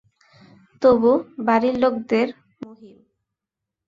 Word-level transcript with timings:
তবু 0.81 1.11
বাড়ির 1.45 1.75
লোকদের– 1.79 2.35
মহিম। 2.61 2.99